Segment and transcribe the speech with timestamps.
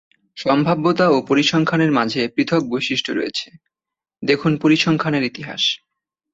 [0.37, 3.47] সম্ভাব্যতা ও পরিসংখ্যানের মাঝে পৃথক বৈশিষ্ট্য রয়েছে;
[4.23, 5.63] দেখুন পরিসংখ্যানের ইতিহাস।